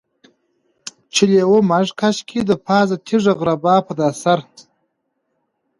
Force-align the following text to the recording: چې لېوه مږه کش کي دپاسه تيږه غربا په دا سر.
چې 1.13 1.23
لېوه 1.31 1.59
مږه 1.69 1.93
کش 1.99 2.17
کي 2.27 2.39
دپاسه 2.49 2.95
تيږه 3.05 3.33
غربا 3.39 3.75
په 3.87 3.93
دا 3.99 4.09
سر. 4.21 4.39